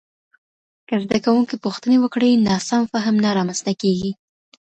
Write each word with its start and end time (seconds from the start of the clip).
که 0.87 0.95
زده 1.03 1.17
کوونکي 1.25 1.55
پوښتني 1.63 1.97
وکړي، 1.99 2.31
ناسم 2.47 2.81
فهم 2.91 3.15
نه 3.23 3.29
رامنځته 3.37 3.73
کېږي. 3.81 4.11